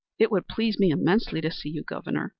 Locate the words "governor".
1.83-2.29